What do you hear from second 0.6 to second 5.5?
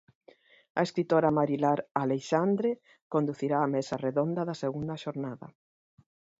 A escritora Marilar Aleixandre conducirá a mesa redonda da segunda xornada.